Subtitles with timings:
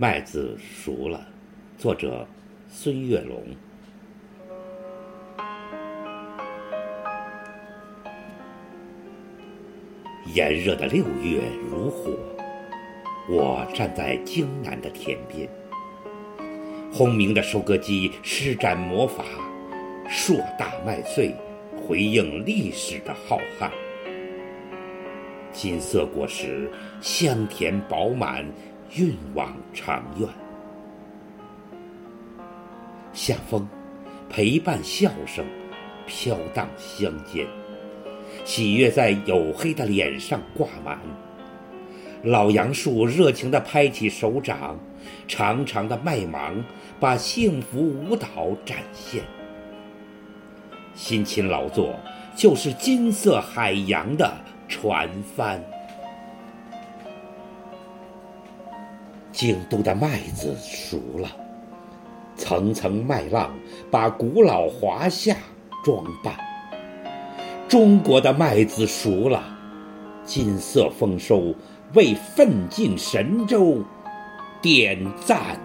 [0.00, 1.28] 麦子熟了，
[1.76, 2.26] 作者
[2.70, 3.44] 孙月龙。
[10.34, 12.16] 炎热的六月如火，
[13.28, 15.46] 我站在京南的田边，
[16.90, 19.22] 轰鸣的收割机施展魔法，
[20.08, 21.34] 硕大麦穗
[21.76, 23.70] 回应历史的浩瀚，
[25.52, 26.70] 金色果实
[27.02, 28.46] 香甜饱满，
[28.96, 30.28] 运往长远。
[33.12, 33.66] 夏风
[34.28, 35.44] 陪伴笑声，
[36.06, 37.46] 飘荡乡间。
[38.44, 40.98] 喜悦在黝黑的脸上挂满，
[42.22, 44.78] 老杨树热情地拍起手掌，
[45.28, 46.64] 长长的麦芒
[46.98, 49.22] 把幸福舞蹈展现。
[50.94, 51.98] 辛勤劳作
[52.36, 54.32] 就是金色海洋的
[54.68, 55.62] 船帆。
[59.32, 61.30] 京都的麦子熟了，
[62.36, 63.50] 层层麦浪
[63.90, 65.36] 把古老华夏
[65.84, 66.34] 装扮。
[67.68, 69.42] 中国的麦子熟了，
[70.24, 71.54] 金色丰收
[71.94, 73.78] 为奋进神州
[74.60, 75.58] 点赞。